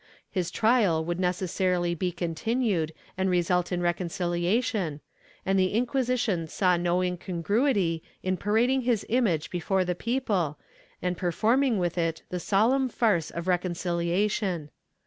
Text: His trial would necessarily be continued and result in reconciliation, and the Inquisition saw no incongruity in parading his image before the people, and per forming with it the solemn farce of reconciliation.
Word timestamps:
His 0.31 0.49
trial 0.49 1.05
would 1.05 1.19
necessarily 1.19 1.93
be 1.93 2.11
continued 2.11 2.91
and 3.19 3.29
result 3.29 3.71
in 3.71 3.83
reconciliation, 3.83 4.99
and 5.45 5.59
the 5.59 5.73
Inquisition 5.75 6.47
saw 6.47 6.75
no 6.75 7.01
incongruity 7.03 8.01
in 8.23 8.35
parading 8.35 8.81
his 8.81 9.05
image 9.09 9.51
before 9.51 9.85
the 9.85 9.93
people, 9.93 10.57
and 11.03 11.15
per 11.15 11.31
forming 11.31 11.77
with 11.77 11.99
it 11.99 12.23
the 12.31 12.39
solemn 12.39 12.89
farce 12.89 13.29
of 13.29 13.47
reconciliation. 13.47 14.71